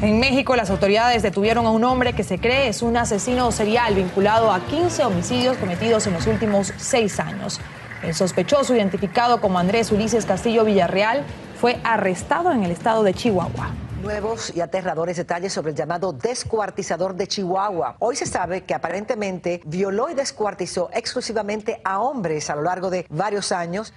En 0.00 0.20
México, 0.20 0.54
las 0.54 0.70
autoridades 0.70 1.24
detuvieron 1.24 1.66
a 1.66 1.72
un 1.72 1.82
hombre 1.82 2.12
que 2.12 2.22
se 2.22 2.38
cree 2.38 2.68
es 2.68 2.82
un 2.82 2.96
asesino 2.96 3.50
serial 3.50 3.96
vinculado 3.96 4.52
a 4.52 4.60
15 4.60 5.04
homicidios 5.04 5.56
cometidos 5.56 6.06
en 6.06 6.12
los 6.12 6.28
últimos 6.28 6.72
seis 6.76 7.18
años. 7.18 7.60
El 8.04 8.14
sospechoso, 8.14 8.76
identificado 8.76 9.40
como 9.40 9.58
Andrés 9.58 9.90
Ulises 9.90 10.24
Castillo 10.24 10.64
Villarreal, 10.64 11.24
fue 11.60 11.80
arrestado 11.82 12.52
en 12.52 12.62
el 12.62 12.70
estado 12.70 13.02
de 13.02 13.12
Chihuahua. 13.12 13.72
Nuevos 14.00 14.54
y 14.54 14.60
aterradores 14.60 15.16
detalles 15.16 15.52
sobre 15.52 15.72
el 15.72 15.76
llamado 15.76 16.12
descuartizador 16.12 17.16
de 17.16 17.26
Chihuahua. 17.26 17.96
Hoy 17.98 18.14
se 18.14 18.26
sabe 18.26 18.62
que 18.62 18.74
aparentemente 18.74 19.62
violó 19.64 20.10
y 20.10 20.14
descuartizó 20.14 20.90
exclusivamente 20.92 21.80
a 21.82 21.98
hombres 21.98 22.50
a 22.50 22.54
lo 22.54 22.62
largo 22.62 22.88
de 22.90 23.04
varios 23.10 23.50
años. 23.50 23.92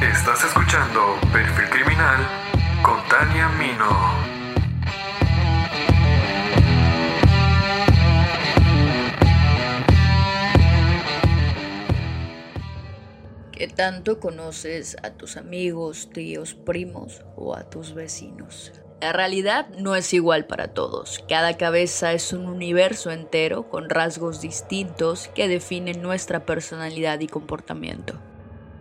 Estás 0.00 0.44
escuchando 0.44 1.18
Perfil 1.30 1.68
Criminal 1.68 2.49
con 2.82 2.98
Tania 3.08 3.48
Mino. 3.50 4.40
¿Qué 13.52 13.68
tanto 13.68 14.20
conoces 14.20 14.96
a 15.02 15.10
tus 15.10 15.36
amigos, 15.36 16.08
tíos, 16.12 16.54
primos 16.54 17.22
o 17.36 17.54
a 17.54 17.68
tus 17.68 17.94
vecinos? 17.94 18.72
La 19.00 19.12
realidad 19.12 19.68
no 19.78 19.96
es 19.96 20.12
igual 20.12 20.46
para 20.46 20.68
todos. 20.68 21.24
Cada 21.28 21.56
cabeza 21.56 22.12
es 22.12 22.32
un 22.32 22.46
universo 22.46 23.10
entero 23.10 23.68
con 23.68 23.88
rasgos 23.90 24.40
distintos 24.40 25.28
que 25.34 25.48
definen 25.48 26.02
nuestra 26.02 26.44
personalidad 26.44 27.20
y 27.20 27.26
comportamiento. 27.26 28.29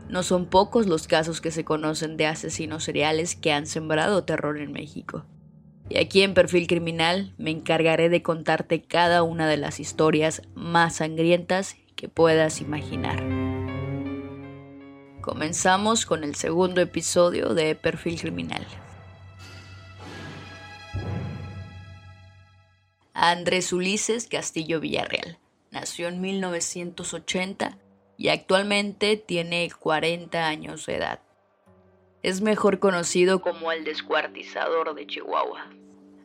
No 0.10 0.24
son 0.24 0.48
pocos 0.48 0.88
los 0.88 1.08
casos 1.08 1.40
que 1.40 1.52
se 1.52 1.64
conocen 1.64 2.18
de 2.18 2.26
asesinos 2.26 2.84
seriales 2.84 3.36
que 3.36 3.52
han 3.52 3.68
sembrado 3.68 4.24
terror 4.24 4.58
en 4.58 4.72
México. 4.72 5.24
Y 5.88 5.98
aquí 6.00 6.24
en 6.24 6.34
Perfil 6.34 6.68
Criminal 6.68 7.34
me 7.38 7.52
encargaré 7.52 8.10
de 8.10 8.24
contarte 8.24 8.82
cada 8.82 9.22
una 9.22 9.48
de 9.48 9.58
las 9.58 9.80
historias 9.80 10.42
más 10.56 10.98
sangrientas 10.98 11.76
que 11.96 12.10
puedas 12.10 12.60
imaginar. 12.60 13.24
Comenzamos 15.22 16.08
con 16.08 16.24
el 16.24 16.34
segundo 16.34 16.82
episodio 16.82 17.54
de 17.54 17.76
Perfil 17.76 18.20
Criminal. 18.20 18.66
Andrés 23.14 23.74
Ulises 23.74 24.28
Castillo 24.28 24.80
Villarreal 24.80 25.38
nació 25.72 26.08
en 26.08 26.22
1980 26.22 27.78
y 28.20 28.28
actualmente 28.28 29.16
tiene 29.16 29.72
40 29.80 30.46
años 30.46 30.86
de 30.86 30.98
edad. 30.98 31.22
Es 32.22 32.42
mejor 32.42 32.80
conocido 32.80 33.42
como 33.42 33.72
el 33.72 33.86
descuartizador 33.86 34.94
de 34.94 35.08
Chihuahua. 35.08 35.70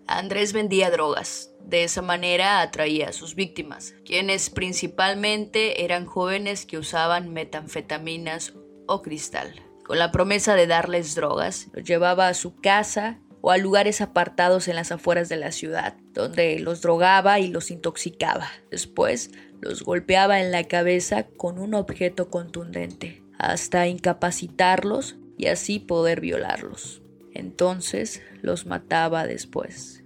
Andrés 0.08 0.52
vendía 0.52 0.90
drogas, 0.90 1.54
de 1.60 1.84
esa 1.84 2.02
manera 2.02 2.60
atraía 2.60 3.08
a 3.08 3.12
sus 3.12 3.36
víctimas, 3.36 3.94
quienes 4.04 4.50
principalmente 4.50 5.84
eran 5.84 6.04
jóvenes 6.04 6.66
que 6.66 6.78
usaban 6.78 7.32
metanfetaminas 7.32 8.54
o 8.86 9.00
cristal. 9.00 9.54
Con 9.86 10.00
la 10.00 10.10
promesa 10.10 10.56
de 10.56 10.66
darles 10.66 11.14
drogas, 11.14 11.68
los 11.72 11.84
llevaba 11.84 12.26
a 12.26 12.34
su 12.34 12.56
casa 12.56 13.20
o 13.40 13.52
a 13.52 13.56
lugares 13.56 14.00
apartados 14.00 14.66
en 14.66 14.74
las 14.74 14.90
afueras 14.90 15.28
de 15.28 15.36
la 15.36 15.52
ciudad, 15.52 15.96
donde 16.12 16.58
los 16.58 16.80
drogaba 16.80 17.38
y 17.38 17.48
los 17.48 17.70
intoxicaba. 17.70 18.50
Después 18.70 19.30
los 19.64 19.82
golpeaba 19.82 20.42
en 20.42 20.52
la 20.52 20.64
cabeza 20.64 21.22
con 21.22 21.58
un 21.58 21.72
objeto 21.72 22.28
contundente, 22.28 23.22
hasta 23.38 23.88
incapacitarlos 23.88 25.16
y 25.38 25.46
así 25.46 25.78
poder 25.78 26.20
violarlos. 26.20 27.00
Entonces 27.32 28.20
los 28.42 28.66
mataba 28.66 29.26
después. 29.26 30.04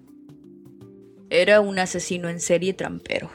Era 1.29 1.61
un 1.61 1.81
asesino 1.81 2.29
en 2.29 2.39
serie 2.39 2.73
trampero. 2.73 3.31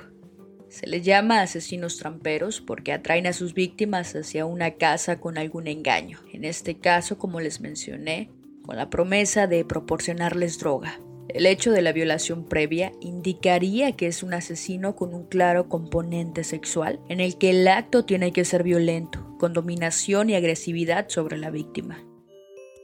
Se 0.70 0.88
les 0.88 1.04
llama 1.04 1.42
asesinos 1.42 1.98
tramperos 1.98 2.62
porque 2.62 2.94
atraen 2.94 3.28
a 3.28 3.34
sus 3.34 3.54
víctimas 3.54 4.16
hacia 4.16 4.46
una 4.46 4.72
casa 4.72 5.20
con 5.20 5.38
algún 5.38 5.68
engaño. 5.68 6.20
En 6.32 6.46
este 6.46 6.80
caso, 6.80 7.18
como 7.18 7.42
les 7.42 7.60
mencioné, 7.60 8.32
con 8.66 8.78
la 8.78 8.90
promesa 8.90 9.46
de 9.46 9.66
proporcionarles 9.66 10.58
droga. 10.58 11.00
El 11.30 11.46
hecho 11.46 11.72
de 11.72 11.82
la 11.82 11.94
violación 11.94 12.46
previa 12.46 12.92
indicaría 13.00 13.94
que 13.94 14.08
es 14.08 14.24
un 14.24 14.34
asesino 14.34 14.96
con 14.96 15.14
un 15.14 15.26
claro 15.26 15.70
componente 15.70 16.44
sexual, 16.44 17.00
en 17.10 17.20
el 17.20 17.38
que 17.38 17.52
el 17.52 17.68
acto 17.68 18.06
tiene 18.06 18.34
que 18.34 18.46
ser 18.46 18.64
violento, 18.64 19.36
con 19.40 19.54
dominación 19.54 20.30
y 20.30 20.36
agresividad 20.36 21.10
sobre 21.10 21.38
la 21.38 21.50
víctima. 21.50 22.04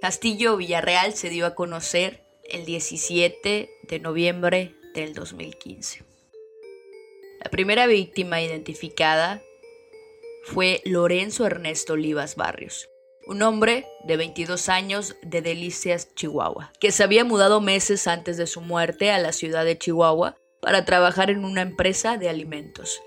Castillo 0.02 0.56
Villarreal 0.58 1.14
se 1.14 1.30
dio 1.30 1.46
a 1.46 1.56
conocer 1.56 2.24
el 2.50 2.66
17 2.66 3.70
de 3.84 4.00
noviembre 4.00 4.76
del 4.94 5.14
2015. 5.14 6.04
La 7.44 7.52
primera 7.52 7.88
víctima 7.88 8.42
identificada 8.42 9.44
fue 10.44 10.82
Lorenzo 10.86 11.46
Ernesto 11.46 11.94
Olivas 11.94 12.36
Barrios, 12.36 12.90
un 13.30 13.44
hombre 13.44 13.86
de 14.04 14.18
22 14.18 14.70
años 14.70 15.16
de 15.22 15.44
Delicias, 15.44 16.16
Chihuahua, 16.16 16.74
que 16.80 16.92
se 16.92 17.04
había 17.04 17.24
mudado 17.24 17.62
meses 17.62 18.08
antes 18.08 18.38
de 18.38 18.48
su 18.48 18.60
muerte 18.60 19.12
a 19.12 19.20
la 19.20 19.34
ciudad 19.34 19.66
de 19.66 19.78
Chihuahua 19.78 20.36
para 20.60 20.84
trabajar 20.84 21.30
en 21.30 21.46
una 21.46 21.62
empresa 21.62 22.18
de 22.18 22.28
alimentos. 22.28 23.00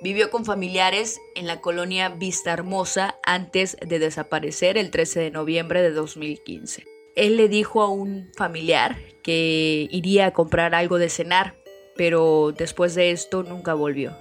Vivió 0.00 0.30
con 0.30 0.46
familiares 0.46 1.20
en 1.36 1.46
la 1.46 1.60
colonia 1.60 2.08
Vista 2.08 2.50
Hermosa 2.50 3.18
antes 3.24 3.76
de 3.86 3.98
desaparecer 3.98 4.78
el 4.78 4.90
13 4.90 5.20
de 5.20 5.30
noviembre 5.30 5.82
de 5.82 5.90
2015. 5.90 6.86
Él 7.14 7.36
le 7.36 7.48
dijo 7.48 7.82
a 7.82 7.90
un 7.90 8.30
familiar 8.34 8.96
que 9.22 9.86
iría 9.90 10.26
a 10.26 10.32
comprar 10.32 10.74
algo 10.74 10.98
de 10.98 11.10
cenar, 11.10 11.56
pero 11.94 12.54
después 12.56 12.94
de 12.94 13.10
esto 13.10 13.42
nunca 13.42 13.74
volvió. 13.74 14.16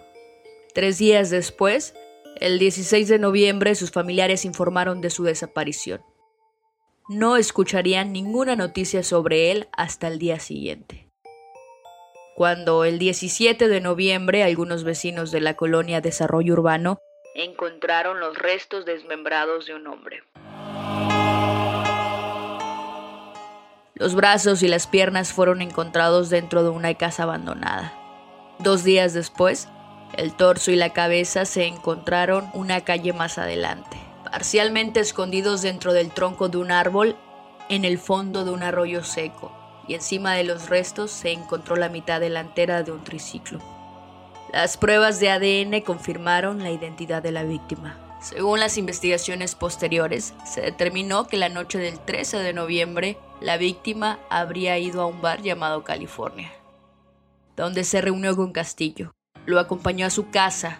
Tres 0.73 0.97
días 0.97 1.29
después, 1.29 1.93
el 2.41 2.57
16 2.57 3.07
de 3.07 3.19
noviembre, 3.19 3.75
sus 3.75 3.91
familiares 3.91 4.45
informaron 4.45 4.99
de 4.99 5.11
su 5.11 5.23
desaparición. 5.23 6.01
No 7.07 7.37
escucharían 7.37 8.11
ninguna 8.11 8.55
noticia 8.55 9.03
sobre 9.03 9.51
él 9.51 9.69
hasta 9.71 10.07
el 10.07 10.17
día 10.17 10.39
siguiente. 10.39 11.07
Cuando 12.35 12.83
el 12.83 12.97
17 12.97 13.67
de 13.67 13.79
noviembre 13.79 14.43
algunos 14.43 14.83
vecinos 14.83 15.29
de 15.29 15.39
la 15.39 15.55
colonia 15.55 16.01
Desarrollo 16.01 16.53
Urbano 16.53 16.97
encontraron 17.35 18.19
los 18.19 18.35
restos 18.35 18.85
desmembrados 18.85 19.67
de 19.67 19.75
un 19.75 19.85
hombre. 19.85 20.23
Los 23.93 24.15
brazos 24.15 24.63
y 24.63 24.67
las 24.67 24.87
piernas 24.87 25.31
fueron 25.31 25.61
encontrados 25.61 26.31
dentro 26.31 26.63
de 26.63 26.69
una 26.69 26.95
casa 26.95 27.23
abandonada. 27.23 27.93
Dos 28.57 28.83
días 28.83 29.13
después, 29.13 29.69
el 30.13 30.33
torso 30.33 30.71
y 30.71 30.75
la 30.75 30.93
cabeza 30.93 31.45
se 31.45 31.65
encontraron 31.65 32.49
una 32.53 32.81
calle 32.81 33.13
más 33.13 33.37
adelante, 33.37 33.97
parcialmente 34.31 34.99
escondidos 34.99 35.61
dentro 35.61 35.93
del 35.93 36.11
tronco 36.11 36.49
de 36.49 36.57
un 36.57 36.71
árbol 36.71 37.15
en 37.69 37.85
el 37.85 37.99
fondo 37.99 38.43
de 38.43 38.51
un 38.51 38.63
arroyo 38.63 39.03
seco, 39.03 39.51
y 39.87 39.95
encima 39.95 40.33
de 40.33 40.43
los 40.43 40.69
restos 40.69 41.11
se 41.11 41.31
encontró 41.31 41.75
la 41.75 41.89
mitad 41.89 42.19
delantera 42.19 42.83
de 42.83 42.91
un 42.91 43.03
triciclo. 43.03 43.59
Las 44.51 44.75
pruebas 44.75 45.19
de 45.19 45.29
ADN 45.29 45.81
confirmaron 45.81 46.61
la 46.61 46.71
identidad 46.71 47.23
de 47.23 47.31
la 47.31 47.43
víctima. 47.43 47.97
Según 48.21 48.59
las 48.59 48.77
investigaciones 48.77 49.55
posteriores, 49.55 50.33
se 50.45 50.61
determinó 50.61 51.25
que 51.27 51.37
la 51.37 51.49
noche 51.49 51.79
del 51.79 51.99
13 51.99 52.39
de 52.39 52.53
noviembre 52.53 53.17
la 53.39 53.57
víctima 53.57 54.19
habría 54.29 54.77
ido 54.77 55.01
a 55.01 55.05
un 55.05 55.21
bar 55.21 55.41
llamado 55.41 55.83
California, 55.83 56.51
donde 57.55 57.83
se 57.83 58.01
reunió 58.01 58.35
con 58.35 58.51
Castillo. 58.51 59.11
Lo 59.45 59.59
acompañó 59.59 60.05
a 60.05 60.11
su 60.11 60.29
casa, 60.29 60.79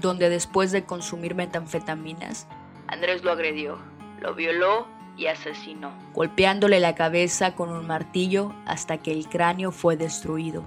donde 0.00 0.28
después 0.28 0.72
de 0.72 0.84
consumir 0.84 1.34
metanfetaminas, 1.34 2.46
Andrés 2.88 3.24
lo 3.24 3.32
agredió, 3.32 3.78
lo 4.20 4.34
violó 4.34 4.86
y 5.16 5.26
asesinó, 5.26 5.92
golpeándole 6.14 6.78
la 6.78 6.94
cabeza 6.94 7.54
con 7.54 7.70
un 7.70 7.86
martillo 7.86 8.54
hasta 8.64 8.98
que 8.98 9.12
el 9.12 9.28
cráneo 9.28 9.72
fue 9.72 9.96
destruido. 9.96 10.64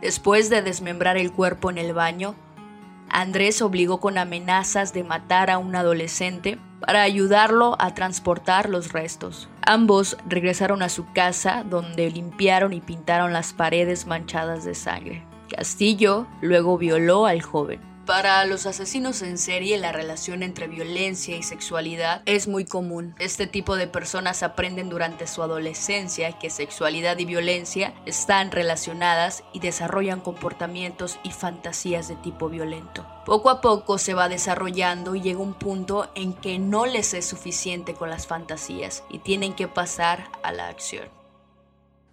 Después 0.00 0.48
de 0.48 0.62
desmembrar 0.62 1.18
el 1.18 1.32
cuerpo 1.32 1.70
en 1.70 1.78
el 1.78 1.92
baño, 1.92 2.34
Andrés 3.10 3.60
obligó 3.62 4.00
con 4.00 4.16
amenazas 4.16 4.92
de 4.92 5.04
matar 5.04 5.50
a 5.50 5.58
un 5.58 5.74
adolescente 5.74 6.58
para 6.80 7.02
ayudarlo 7.02 7.76
a 7.80 7.94
transportar 7.94 8.68
los 8.68 8.92
restos. 8.92 9.48
Ambos 9.62 10.16
regresaron 10.26 10.82
a 10.82 10.88
su 10.88 11.12
casa 11.12 11.64
donde 11.68 12.10
limpiaron 12.10 12.72
y 12.72 12.80
pintaron 12.80 13.32
las 13.32 13.52
paredes 13.52 14.06
manchadas 14.06 14.64
de 14.64 14.74
sangre. 14.74 15.27
Castillo 15.58 16.28
luego 16.40 16.78
violó 16.78 17.26
al 17.26 17.42
joven. 17.42 17.80
Para 18.06 18.44
los 18.44 18.64
asesinos 18.64 19.22
en 19.22 19.38
serie, 19.38 19.76
la 19.76 19.90
relación 19.90 20.44
entre 20.44 20.68
violencia 20.68 21.36
y 21.36 21.42
sexualidad 21.42 22.22
es 22.26 22.46
muy 22.46 22.64
común. 22.64 23.16
Este 23.18 23.48
tipo 23.48 23.74
de 23.74 23.88
personas 23.88 24.44
aprenden 24.44 24.88
durante 24.88 25.26
su 25.26 25.42
adolescencia 25.42 26.38
que 26.38 26.48
sexualidad 26.48 27.18
y 27.18 27.24
violencia 27.24 27.92
están 28.06 28.52
relacionadas 28.52 29.42
y 29.52 29.58
desarrollan 29.58 30.20
comportamientos 30.20 31.18
y 31.24 31.32
fantasías 31.32 32.06
de 32.06 32.14
tipo 32.14 32.48
violento. 32.48 33.04
Poco 33.26 33.50
a 33.50 33.60
poco 33.60 33.98
se 33.98 34.14
va 34.14 34.28
desarrollando 34.28 35.16
y 35.16 35.22
llega 35.22 35.40
un 35.40 35.54
punto 35.54 36.08
en 36.14 36.34
que 36.34 36.60
no 36.60 36.86
les 36.86 37.14
es 37.14 37.26
suficiente 37.26 37.94
con 37.94 38.10
las 38.10 38.28
fantasías 38.28 39.02
y 39.10 39.18
tienen 39.18 39.54
que 39.54 39.66
pasar 39.66 40.30
a 40.44 40.52
la 40.52 40.68
acción. 40.68 41.17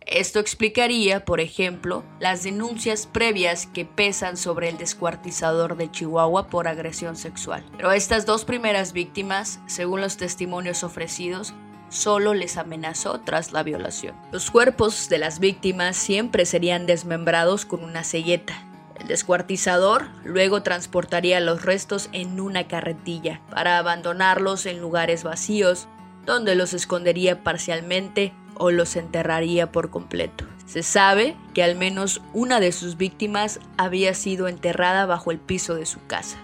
Esto 0.05 0.39
explicaría, 0.39 1.25
por 1.25 1.39
ejemplo, 1.39 2.03
las 2.19 2.43
denuncias 2.43 3.07
previas 3.07 3.65
que 3.65 3.85
pesan 3.85 4.37
sobre 4.37 4.69
el 4.69 4.77
descuartizador 4.77 5.77
de 5.77 5.89
Chihuahua 5.89 6.47
por 6.47 6.67
agresión 6.67 7.15
sexual. 7.15 7.65
Pero 7.75 7.91
estas 7.91 8.27
dos 8.27 8.45
primeras 8.45 8.93
víctimas, 8.93 9.59
según 9.65 10.01
los 10.01 10.17
testimonios 10.17 10.83
ofrecidos, 10.83 11.55
solo 11.89 12.35
les 12.35 12.57
amenazó 12.57 13.21
tras 13.21 13.51
la 13.51 13.63
violación. 13.63 14.15
Los 14.31 14.51
cuerpos 14.51 15.09
de 15.09 15.17
las 15.17 15.39
víctimas 15.39 15.95
siempre 15.95 16.45
serían 16.45 16.85
desmembrados 16.85 17.65
con 17.65 17.83
una 17.83 18.03
selleta. 18.03 18.63
El 18.99 19.07
descuartizador 19.07 20.07
luego 20.23 20.61
transportaría 20.61 21.39
los 21.39 21.63
restos 21.63 22.09
en 22.11 22.39
una 22.39 22.67
carretilla 22.67 23.41
para 23.49 23.79
abandonarlos 23.79 24.67
en 24.67 24.79
lugares 24.79 25.23
vacíos, 25.23 25.87
donde 26.25 26.53
los 26.53 26.73
escondería 26.73 27.43
parcialmente 27.43 28.33
o 28.55 28.71
los 28.71 28.95
enterraría 28.95 29.71
por 29.71 29.89
completo. 29.89 30.45
Se 30.65 30.83
sabe 30.83 31.35
que 31.53 31.63
al 31.63 31.75
menos 31.75 32.21
una 32.33 32.59
de 32.59 32.71
sus 32.71 32.97
víctimas 32.97 33.59
había 33.77 34.13
sido 34.13 34.47
enterrada 34.47 35.05
bajo 35.05 35.31
el 35.31 35.39
piso 35.39 35.75
de 35.75 35.85
su 35.85 36.05
casa. 36.07 36.37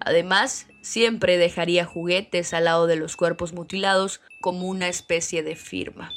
Además, 0.00 0.66
siempre 0.82 1.38
dejaría 1.38 1.84
juguetes 1.84 2.54
al 2.54 2.64
lado 2.64 2.86
de 2.86 2.96
los 2.96 3.16
cuerpos 3.16 3.52
mutilados 3.52 4.20
como 4.40 4.66
una 4.66 4.88
especie 4.88 5.42
de 5.42 5.56
firma. 5.56 6.14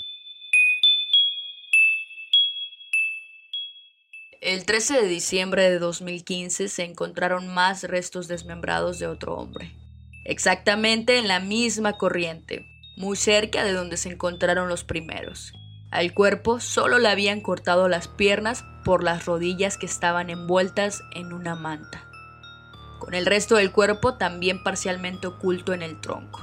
El 4.42 4.66
13 4.66 5.02
de 5.02 5.08
diciembre 5.08 5.70
de 5.70 5.78
2015 5.78 6.68
se 6.68 6.84
encontraron 6.84 7.48
más 7.48 7.84
restos 7.84 8.28
desmembrados 8.28 8.98
de 8.98 9.06
otro 9.06 9.36
hombre, 9.36 9.72
exactamente 10.26 11.20
en 11.20 11.28
la 11.28 11.40
misma 11.40 11.94
corriente, 11.94 12.66
muy 12.98 13.18
cerca 13.18 13.64
de 13.64 13.74
donde 13.74 13.98
se 13.98 14.10
encontraron 14.10 14.70
los 14.70 14.84
primeros. 14.84 15.54
Al 15.92 16.14
cuerpo 16.14 16.60
solo 16.60 17.00
le 17.00 17.10
habían 17.10 17.42
cortado 17.42 17.88
las 17.90 18.08
piernas 18.08 18.64
por 18.84 19.04
las 19.04 19.26
rodillas 19.26 19.78
que 19.78 19.86
estaban 19.86 20.30
envueltas 20.30 21.04
en 21.14 21.34
una 21.34 21.56
manta, 21.56 22.06
con 23.00 23.14
el 23.14 23.26
resto 23.26 23.56
del 23.56 23.72
cuerpo 23.72 24.16
también 24.16 24.64
parcialmente 24.64 25.28
oculto 25.28 25.74
en 25.74 25.82
el 25.82 26.00
tronco. 26.00 26.40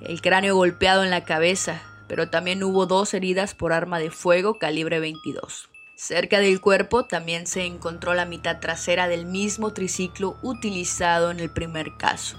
El 0.00 0.22
cráneo 0.22 0.56
golpeado 0.56 1.04
en 1.04 1.10
la 1.10 1.24
cabeza, 1.24 1.82
pero 2.08 2.28
también 2.30 2.62
hubo 2.62 2.86
dos 2.86 3.14
heridas 3.14 3.54
por 3.54 3.72
arma 3.72 3.98
de 3.98 4.10
fuego 4.10 4.58
calibre 4.58 5.00
22. 5.00 5.68
Cerca 5.94 6.40
del 6.40 6.60
cuerpo 6.60 7.04
también 7.04 7.46
se 7.46 7.64
encontró 7.64 8.14
la 8.14 8.24
mitad 8.24 8.58
trasera 8.58 9.06
del 9.06 9.26
mismo 9.26 9.72
triciclo 9.72 10.36
utilizado 10.42 11.30
en 11.30 11.38
el 11.38 11.50
primer 11.50 11.96
caso. 11.96 12.36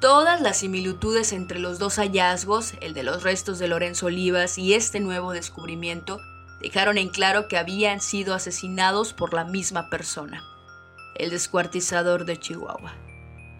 Todas 0.00 0.42
las 0.42 0.58
similitudes 0.58 1.32
entre 1.32 1.58
los 1.58 1.78
dos 1.78 1.96
hallazgos, 1.96 2.74
el 2.82 2.92
de 2.92 3.02
los 3.02 3.22
restos 3.22 3.58
de 3.58 3.66
Lorenzo 3.66 4.06
Olivas 4.06 4.58
y 4.58 4.74
este 4.74 5.00
nuevo 5.00 5.32
descubrimiento, 5.32 6.20
dejaron 6.60 6.98
en 6.98 7.08
claro 7.08 7.48
que 7.48 7.56
habían 7.56 8.02
sido 8.02 8.34
asesinados 8.34 9.14
por 9.14 9.32
la 9.32 9.44
misma 9.44 9.88
persona, 9.88 10.44
el 11.14 11.30
descuartizador 11.30 12.26
de 12.26 12.38
Chihuahua. 12.38 12.94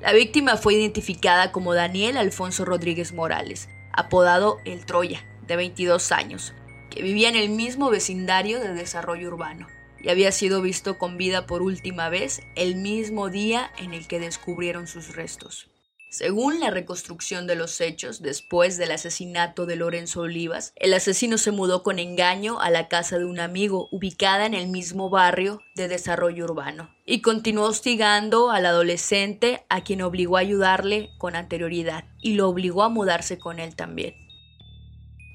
La 0.03 0.13
víctima 0.13 0.59
fue 0.59 0.75
identificada 0.75 1.53
como 1.53 1.73
Daniel 1.73 2.19
Alfonso 2.19 2.67
Rodríguez 2.67 3.15
Morales, 3.15 3.71
apodado 3.95 4.59
El 4.67 4.85
Troya, 4.85 5.25
de 5.47 5.57
22 5.57 6.13
años, 6.13 6.53
que 6.91 7.03
vivía 7.03 7.31
en 7.31 7.37
el 7.37 7.49
mismo 7.49 7.89
vecindario 7.89 8.61
de 8.61 8.75
desarrollo 8.75 9.29
urbano 9.29 9.69
y 10.03 10.11
había 10.11 10.33
sido 10.33 10.61
visto 10.61 10.99
con 10.99 11.17
vida 11.17 11.47
por 11.47 11.63
última 11.63 12.11
vez 12.11 12.43
el 12.57 12.77
mismo 12.77 13.31
día 13.31 13.73
en 13.79 13.95
el 13.95 14.07
que 14.07 14.21
descubrieron 14.21 14.87
sus 14.87 15.17
restos. 15.17 15.71
Según 16.09 16.61
la 16.61 16.71
reconstrucción 16.71 17.47
de 17.47 17.57
los 17.57 17.81
hechos, 17.81 18.23
después 18.23 18.79
del 18.79 18.93
asesinato 18.93 19.67
de 19.67 19.75
Lorenzo 19.75 20.21
Olivas, 20.21 20.73
el 20.77 20.95
asesino 20.95 21.37
se 21.37 21.51
mudó 21.51 21.83
con 21.83 21.99
engaño 21.99 22.61
a 22.61 22.71
la 22.71 22.87
casa 22.89 23.19
de 23.19 23.25
un 23.25 23.41
amigo 23.41 23.89
ubicada 23.91 24.47
en 24.47 24.55
el 24.55 24.69
mismo 24.69 25.11
barrio 25.11 25.61
de 25.75 25.89
desarrollo 25.89 26.45
urbano 26.45 26.91
y 27.05 27.23
continuó 27.23 27.67
hostigando 27.67 28.51
al 28.51 28.67
adolescente 28.67 29.67
a 29.69 29.83
quien 29.83 30.01
obligó 30.01 30.37
a 30.37 30.41
ayudarle 30.41 31.11
con 31.19 31.35
anterioridad 31.35 32.05
y 32.23 32.35
lo 32.35 32.49
obligó 32.49 32.85
a 32.85 32.89
mudarse 32.89 33.39
con 33.39 33.59
él 33.59 33.75
también. 33.75 34.15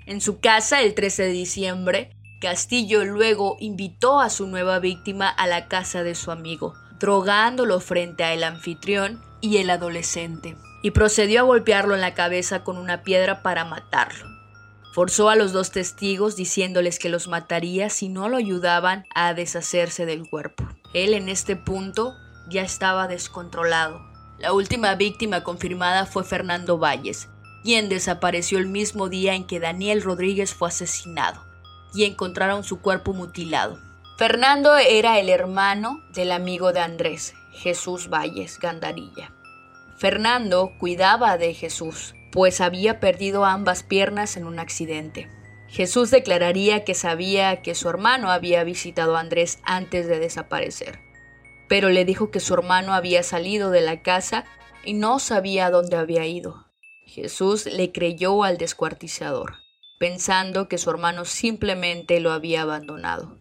En 0.07 0.21
su 0.21 0.39
casa 0.39 0.81
el 0.81 0.95
13 0.95 1.23
de 1.23 1.31
diciembre, 1.31 2.15
Castillo 2.39 3.03
luego 3.03 3.57
invitó 3.59 4.19
a 4.19 4.29
su 4.29 4.47
nueva 4.47 4.79
víctima 4.79 5.29
a 5.29 5.47
la 5.47 5.67
casa 5.67 6.03
de 6.03 6.15
su 6.15 6.31
amigo, 6.31 6.73
drogándolo 6.97 7.79
frente 7.81 8.23
al 8.23 8.43
anfitrión 8.43 9.21
y 9.41 9.57
el 9.57 9.69
adolescente 9.69 10.55
y 10.83 10.91
procedió 10.91 11.41
a 11.41 11.43
golpearlo 11.43 11.95
en 11.95 12.01
la 12.01 12.13
cabeza 12.13 12.63
con 12.63 12.77
una 12.77 13.03
piedra 13.03 13.41
para 13.43 13.65
matarlo. 13.65 14.27
Forzó 14.93 15.29
a 15.29 15.35
los 15.35 15.53
dos 15.53 15.71
testigos 15.71 16.35
diciéndoles 16.35 16.99
que 16.99 17.09
los 17.09 17.27
mataría 17.27 17.89
si 17.89 18.09
no 18.09 18.27
lo 18.29 18.37
ayudaban 18.37 19.05
a 19.15 19.33
deshacerse 19.33 20.05
del 20.05 20.29
cuerpo. 20.29 20.67
Él 20.93 21.13
en 21.13 21.29
este 21.29 21.55
punto 21.55 22.13
ya 22.49 22.61
estaba 22.61 23.07
descontrolado. 23.07 24.01
La 24.37 24.53
última 24.53 24.95
víctima 24.95 25.43
confirmada 25.43 26.05
fue 26.05 26.23
Fernando 26.23 26.77
Valles, 26.77 27.29
quien 27.63 27.87
desapareció 27.87 28.57
el 28.57 28.67
mismo 28.67 29.07
día 29.07 29.35
en 29.35 29.45
que 29.45 29.59
Daniel 29.59 30.01
Rodríguez 30.01 30.53
fue 30.53 30.67
asesinado 30.67 31.41
y 31.93 32.03
encontraron 32.03 32.63
su 32.63 32.81
cuerpo 32.81 33.13
mutilado. 33.13 33.79
Fernando 34.21 34.77
era 34.77 35.17
el 35.17 35.29
hermano 35.29 36.03
del 36.13 36.31
amigo 36.31 36.73
de 36.73 36.79
Andrés, 36.79 37.33
Jesús 37.53 38.07
Valles 38.07 38.59
Gandarilla. 38.59 39.33
Fernando 39.97 40.73
cuidaba 40.77 41.39
de 41.39 41.55
Jesús, 41.55 42.13
pues 42.31 42.61
había 42.61 42.99
perdido 42.99 43.45
ambas 43.45 43.81
piernas 43.81 44.37
en 44.37 44.45
un 44.45 44.59
accidente. 44.59 45.27
Jesús 45.69 46.11
declararía 46.11 46.83
que 46.83 46.93
sabía 46.93 47.63
que 47.63 47.73
su 47.73 47.89
hermano 47.89 48.29
había 48.29 48.63
visitado 48.63 49.17
a 49.17 49.21
Andrés 49.21 49.57
antes 49.63 50.07
de 50.07 50.19
desaparecer, 50.19 50.99
pero 51.67 51.89
le 51.89 52.05
dijo 52.05 52.29
que 52.29 52.39
su 52.39 52.53
hermano 52.53 52.93
había 52.93 53.23
salido 53.23 53.71
de 53.71 53.81
la 53.81 54.03
casa 54.03 54.45
y 54.85 54.93
no 54.93 55.17
sabía 55.17 55.71
dónde 55.71 55.97
había 55.97 56.27
ido. 56.27 56.67
Jesús 57.07 57.65
le 57.65 57.91
creyó 57.91 58.43
al 58.43 58.59
descuartizador, 58.59 59.55
pensando 59.97 60.67
que 60.67 60.77
su 60.77 60.91
hermano 60.91 61.25
simplemente 61.25 62.19
lo 62.19 62.31
había 62.31 62.61
abandonado. 62.61 63.40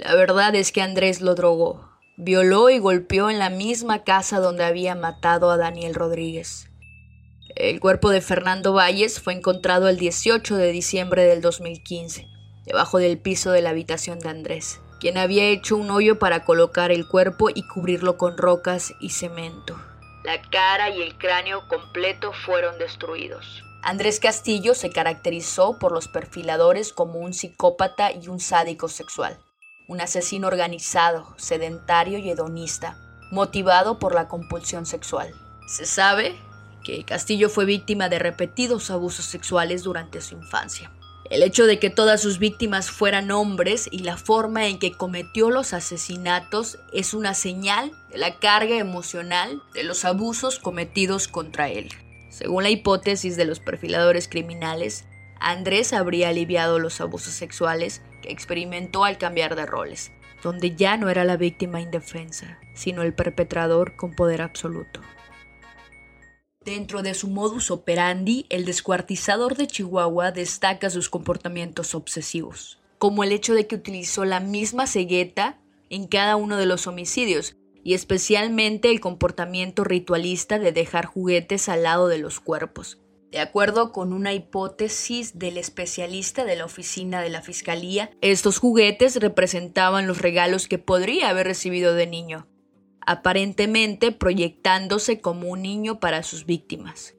La 0.00 0.14
verdad 0.14 0.54
es 0.54 0.72
que 0.72 0.80
Andrés 0.80 1.20
lo 1.20 1.34
drogó, 1.34 1.86
violó 2.16 2.70
y 2.70 2.78
golpeó 2.78 3.28
en 3.28 3.38
la 3.38 3.50
misma 3.50 4.02
casa 4.02 4.40
donde 4.40 4.64
había 4.64 4.94
matado 4.94 5.50
a 5.50 5.58
Daniel 5.58 5.94
Rodríguez. 5.94 6.70
El 7.54 7.80
cuerpo 7.80 8.08
de 8.08 8.22
Fernando 8.22 8.72
Valles 8.72 9.20
fue 9.20 9.34
encontrado 9.34 9.90
el 9.90 9.98
18 9.98 10.56
de 10.56 10.72
diciembre 10.72 11.24
del 11.24 11.42
2015, 11.42 12.26
debajo 12.64 12.96
del 12.96 13.18
piso 13.18 13.50
de 13.50 13.60
la 13.60 13.70
habitación 13.70 14.20
de 14.20 14.30
Andrés, 14.30 14.80
quien 15.00 15.18
había 15.18 15.44
hecho 15.44 15.76
un 15.76 15.90
hoyo 15.90 16.18
para 16.18 16.46
colocar 16.46 16.90
el 16.90 17.06
cuerpo 17.06 17.50
y 17.54 17.68
cubrirlo 17.68 18.16
con 18.16 18.38
rocas 18.38 18.94
y 19.00 19.10
cemento. 19.10 19.78
La 20.24 20.40
cara 20.40 20.88
y 20.88 21.02
el 21.02 21.18
cráneo 21.18 21.68
completo 21.68 22.32
fueron 22.32 22.78
destruidos. 22.78 23.62
Andrés 23.82 24.18
Castillo 24.18 24.72
se 24.72 24.88
caracterizó 24.88 25.78
por 25.78 25.92
los 25.92 26.08
perfiladores 26.08 26.94
como 26.94 27.18
un 27.18 27.34
psicópata 27.34 28.12
y 28.12 28.28
un 28.28 28.40
sádico 28.40 28.88
sexual 28.88 29.38
un 29.90 30.00
asesino 30.00 30.46
organizado, 30.46 31.34
sedentario 31.36 32.18
y 32.18 32.30
hedonista, 32.30 32.96
motivado 33.32 33.98
por 33.98 34.14
la 34.14 34.28
compulsión 34.28 34.86
sexual. 34.86 35.34
Se 35.66 35.84
sabe 35.84 36.36
que 36.84 37.04
Castillo 37.04 37.48
fue 37.48 37.64
víctima 37.64 38.08
de 38.08 38.20
repetidos 38.20 38.92
abusos 38.92 39.24
sexuales 39.24 39.82
durante 39.82 40.20
su 40.20 40.36
infancia. 40.36 40.92
El 41.28 41.42
hecho 41.42 41.66
de 41.66 41.80
que 41.80 41.90
todas 41.90 42.22
sus 42.22 42.38
víctimas 42.38 42.88
fueran 42.88 43.32
hombres 43.32 43.88
y 43.90 44.04
la 44.04 44.16
forma 44.16 44.68
en 44.68 44.78
que 44.78 44.92
cometió 44.92 45.50
los 45.50 45.72
asesinatos 45.72 46.78
es 46.92 47.12
una 47.12 47.34
señal 47.34 47.90
de 48.12 48.18
la 48.18 48.38
carga 48.38 48.76
emocional 48.76 49.60
de 49.74 49.82
los 49.82 50.04
abusos 50.04 50.60
cometidos 50.60 51.26
contra 51.26 51.68
él. 51.68 51.88
Según 52.28 52.62
la 52.62 52.70
hipótesis 52.70 53.36
de 53.36 53.44
los 53.44 53.58
perfiladores 53.58 54.28
criminales, 54.28 55.04
Andrés 55.40 55.92
habría 55.92 56.28
aliviado 56.28 56.78
los 56.78 57.00
abusos 57.00 57.32
sexuales 57.32 58.02
experimentó 58.24 59.04
al 59.04 59.18
cambiar 59.18 59.56
de 59.56 59.66
roles, 59.66 60.12
donde 60.42 60.74
ya 60.74 60.96
no 60.96 61.08
era 61.08 61.24
la 61.24 61.36
víctima 61.36 61.80
indefensa, 61.80 62.58
sino 62.74 63.02
el 63.02 63.14
perpetrador 63.14 63.96
con 63.96 64.14
poder 64.14 64.42
absoluto. 64.42 65.00
Dentro 66.64 67.02
de 67.02 67.14
su 67.14 67.28
modus 67.28 67.70
operandi, 67.70 68.46
el 68.50 68.66
descuartizador 68.66 69.56
de 69.56 69.66
Chihuahua 69.66 70.30
destaca 70.30 70.90
sus 70.90 71.08
comportamientos 71.08 71.94
obsesivos, 71.94 72.78
como 72.98 73.24
el 73.24 73.32
hecho 73.32 73.54
de 73.54 73.66
que 73.66 73.76
utilizó 73.76 74.26
la 74.26 74.40
misma 74.40 74.86
cegueta 74.86 75.58
en 75.88 76.06
cada 76.06 76.36
uno 76.36 76.58
de 76.58 76.66
los 76.66 76.86
homicidios, 76.86 77.56
y 77.82 77.94
especialmente 77.94 78.90
el 78.90 79.00
comportamiento 79.00 79.84
ritualista 79.84 80.58
de 80.58 80.72
dejar 80.72 81.06
juguetes 81.06 81.68
al 81.70 81.84
lado 81.84 82.08
de 82.08 82.18
los 82.18 82.40
cuerpos. 82.40 82.98
De 83.30 83.38
acuerdo 83.38 83.92
con 83.92 84.12
una 84.12 84.32
hipótesis 84.34 85.38
del 85.38 85.56
especialista 85.56 86.44
de 86.44 86.56
la 86.56 86.64
oficina 86.64 87.22
de 87.22 87.30
la 87.30 87.42
Fiscalía, 87.42 88.10
estos 88.20 88.58
juguetes 88.58 89.16
representaban 89.16 90.08
los 90.08 90.18
regalos 90.18 90.66
que 90.66 90.78
podría 90.78 91.28
haber 91.28 91.46
recibido 91.46 91.94
de 91.94 92.08
niño, 92.08 92.48
aparentemente 93.06 94.10
proyectándose 94.10 95.20
como 95.20 95.48
un 95.48 95.62
niño 95.62 96.00
para 96.00 96.24
sus 96.24 96.44
víctimas. 96.44 97.14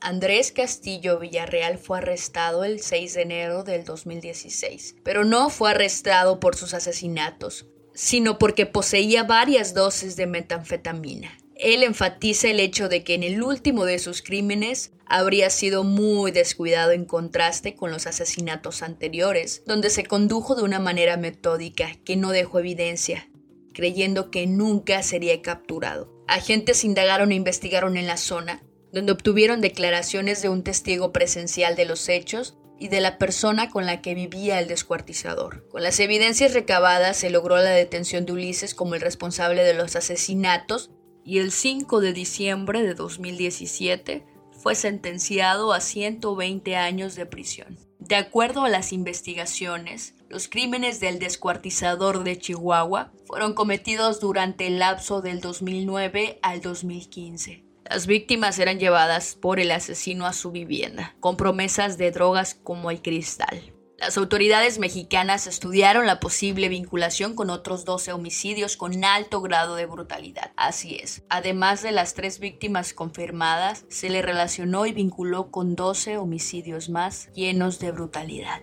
Andrés 0.00 0.52
Castillo 0.52 1.18
Villarreal 1.18 1.76
fue 1.76 1.98
arrestado 1.98 2.64
el 2.64 2.80
6 2.80 3.14
de 3.14 3.22
enero 3.22 3.62
del 3.62 3.84
2016, 3.84 4.96
pero 5.04 5.24
no 5.24 5.50
fue 5.50 5.70
arrestado 5.70 6.40
por 6.40 6.56
sus 6.56 6.72
asesinatos, 6.72 7.66
sino 7.92 8.38
porque 8.38 8.64
poseía 8.64 9.22
varias 9.22 9.74
dosis 9.74 10.16
de 10.16 10.26
metanfetamina. 10.26 11.38
Él 11.62 11.84
enfatiza 11.84 12.50
el 12.50 12.58
hecho 12.58 12.88
de 12.88 13.04
que 13.04 13.14
en 13.14 13.22
el 13.22 13.40
último 13.40 13.84
de 13.84 14.00
sus 14.00 14.20
crímenes 14.20 14.90
habría 15.06 15.48
sido 15.48 15.84
muy 15.84 16.32
descuidado 16.32 16.90
en 16.90 17.04
contraste 17.04 17.76
con 17.76 17.92
los 17.92 18.08
asesinatos 18.08 18.82
anteriores, 18.82 19.62
donde 19.64 19.88
se 19.88 20.02
condujo 20.04 20.56
de 20.56 20.64
una 20.64 20.80
manera 20.80 21.16
metódica 21.16 21.96
que 22.04 22.16
no 22.16 22.30
dejó 22.30 22.58
evidencia, 22.58 23.28
creyendo 23.72 24.32
que 24.32 24.48
nunca 24.48 25.04
sería 25.04 25.40
capturado. 25.40 26.12
Agentes 26.26 26.82
indagaron 26.82 27.30
e 27.30 27.36
investigaron 27.36 27.96
en 27.96 28.08
la 28.08 28.16
zona, 28.16 28.64
donde 28.90 29.12
obtuvieron 29.12 29.60
declaraciones 29.60 30.42
de 30.42 30.48
un 30.48 30.64
testigo 30.64 31.12
presencial 31.12 31.76
de 31.76 31.84
los 31.84 32.08
hechos 32.08 32.56
y 32.80 32.88
de 32.88 33.00
la 33.00 33.18
persona 33.18 33.70
con 33.70 33.86
la 33.86 34.02
que 34.02 34.16
vivía 34.16 34.58
el 34.58 34.66
descuartizador. 34.66 35.68
Con 35.68 35.84
las 35.84 36.00
evidencias 36.00 36.54
recabadas 36.54 37.18
se 37.18 37.30
logró 37.30 37.56
la 37.58 37.70
detención 37.70 38.26
de 38.26 38.32
Ulises 38.32 38.74
como 38.74 38.96
el 38.96 39.00
responsable 39.00 39.62
de 39.62 39.74
los 39.74 39.94
asesinatos 39.94 40.90
y 41.24 41.38
el 41.38 41.52
5 41.52 42.00
de 42.00 42.12
diciembre 42.12 42.82
de 42.82 42.94
2017 42.94 44.24
fue 44.50 44.74
sentenciado 44.74 45.72
a 45.72 45.80
120 45.80 46.76
años 46.76 47.14
de 47.14 47.26
prisión. 47.26 47.78
De 47.98 48.16
acuerdo 48.16 48.64
a 48.64 48.68
las 48.68 48.92
investigaciones, 48.92 50.14
los 50.28 50.48
crímenes 50.48 50.98
del 50.98 51.18
descuartizador 51.18 52.24
de 52.24 52.38
Chihuahua 52.38 53.12
fueron 53.26 53.54
cometidos 53.54 54.20
durante 54.20 54.66
el 54.66 54.78
lapso 54.78 55.20
del 55.20 55.40
2009 55.40 56.38
al 56.42 56.60
2015. 56.60 57.64
Las 57.88 58.06
víctimas 58.06 58.58
eran 58.58 58.78
llevadas 58.78 59.34
por 59.34 59.60
el 59.60 59.70
asesino 59.70 60.26
a 60.26 60.32
su 60.32 60.50
vivienda, 60.50 61.14
con 61.20 61.36
promesas 61.36 61.98
de 61.98 62.10
drogas 62.10 62.54
como 62.54 62.90
el 62.90 63.02
cristal. 63.02 63.60
Las 64.02 64.18
autoridades 64.18 64.80
mexicanas 64.80 65.46
estudiaron 65.46 66.06
la 66.06 66.18
posible 66.18 66.68
vinculación 66.68 67.36
con 67.36 67.50
otros 67.50 67.84
12 67.84 68.12
homicidios 68.12 68.76
con 68.76 69.04
alto 69.04 69.40
grado 69.40 69.76
de 69.76 69.86
brutalidad. 69.86 70.50
Así 70.56 70.96
es, 70.96 71.22
además 71.28 71.84
de 71.84 71.92
las 71.92 72.14
tres 72.14 72.40
víctimas 72.40 72.94
confirmadas, 72.94 73.84
se 73.90 74.10
le 74.10 74.20
relacionó 74.20 74.86
y 74.86 74.92
vinculó 74.92 75.52
con 75.52 75.76
12 75.76 76.16
homicidios 76.16 76.88
más 76.88 77.32
llenos 77.32 77.78
de 77.78 77.92
brutalidad. 77.92 78.62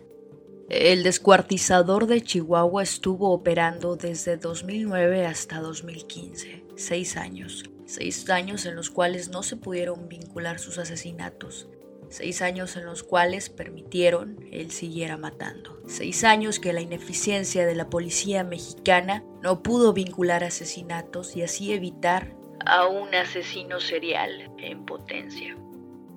El 0.67 1.03
descuartizador 1.03 2.07
de 2.07 2.21
Chihuahua 2.21 2.83
estuvo 2.83 3.31
operando 3.31 3.95
desde 3.95 4.35
2009 4.35 5.25
hasta 5.25 5.61
2015, 5.61 6.65
seis 6.75 7.15
años. 7.15 7.63
Seis 7.85 8.29
años 8.29 8.65
en 8.65 8.75
los 8.75 8.89
cuales 8.89 9.29
no 9.29 9.41
se 9.41 9.55
pudieron 9.55 10.09
vincular 10.09 10.59
sus 10.59 10.77
asesinatos 10.77 11.69
seis 12.09 12.41
años 12.41 12.75
en 12.75 12.85
los 12.85 13.03
cuales 13.03 13.49
permitieron 13.49 14.37
él 14.51 14.71
siguiera 14.71 15.17
matando, 15.17 15.81
seis 15.87 16.23
años 16.23 16.59
que 16.59 16.73
la 16.73 16.81
ineficiencia 16.81 17.65
de 17.65 17.75
la 17.75 17.89
policía 17.89 18.43
mexicana 18.43 19.23
no 19.41 19.63
pudo 19.63 19.93
vincular 19.93 20.43
asesinatos 20.43 21.35
y 21.35 21.43
así 21.43 21.73
evitar 21.73 22.35
a 22.65 22.87
un 22.87 23.13
asesino 23.15 23.79
serial 23.79 24.51
en 24.57 24.85
potencia. 24.85 25.55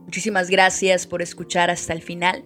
Muchísimas 0.04 0.50
gracias 0.50 1.06
por 1.06 1.22
escuchar 1.22 1.70
hasta 1.70 1.92
el 1.92 2.02
final. 2.02 2.44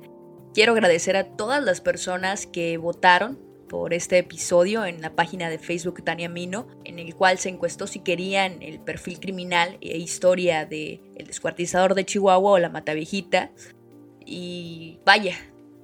Quiero 0.53 0.73
agradecer 0.73 1.17
a 1.17 1.37
todas 1.37 1.63
las 1.63 1.81
personas 1.81 2.47
que 2.47 2.77
votaron 2.77 3.46
por 3.69 3.95
este 3.95 4.19
episodio 4.19 4.85
en 4.85 5.01
la 5.01 5.15
página 5.15 5.49
de 5.49 5.59
Facebook 5.59 6.03
Tania 6.05 6.29
Mino, 6.29 6.67
en 6.85 6.99
el 6.99 7.15
cual 7.15 7.39
se 7.39 7.49
encuestó 7.49 7.87
si 7.87 8.01
querían 8.01 8.63
el 8.63 8.81
perfil 8.81 9.21
criminal 9.21 9.79
e 9.81 9.99
historia 9.99 10.67
de 10.67 11.01
El 11.17 11.27
descuartizador 11.27 11.95
de 11.95 12.05
Chihuahua 12.05 12.53
o 12.53 12.59
la 12.59 12.69
Matavijita. 12.69 13.51
Y 14.25 14.99
vaya, 15.05 15.37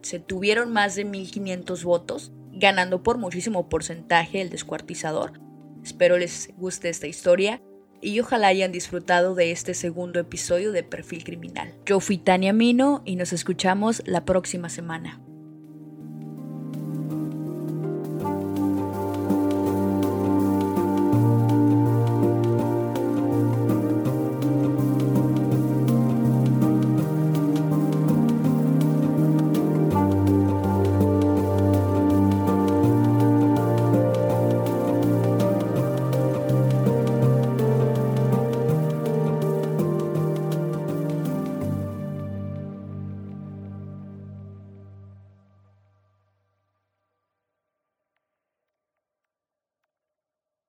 se 0.02 0.18
tuvieron 0.18 0.72
más 0.72 0.94
de 0.94 1.04
1500 1.04 1.84
votos, 1.84 2.32
ganando 2.52 3.02
por 3.02 3.18
muchísimo 3.18 3.68
porcentaje 3.68 4.40
el 4.40 4.50
descuartizador. 4.50 5.40
Espero 5.82 6.18
les 6.18 6.50
guste 6.56 6.88
esta 6.88 7.06
historia 7.06 7.60
y 8.00 8.18
ojalá 8.20 8.48
hayan 8.48 8.72
disfrutado 8.72 9.34
de 9.34 9.52
este 9.52 9.74
segundo 9.74 10.20
episodio 10.20 10.72
de 10.72 10.82
Perfil 10.82 11.24
Criminal. 11.24 11.72
Yo 11.86 12.00
fui 12.00 12.18
Tania 12.18 12.52
Mino 12.52 13.02
y 13.04 13.16
nos 13.16 13.32
escuchamos 13.32 14.02
la 14.06 14.24
próxima 14.24 14.68
semana. 14.68 15.20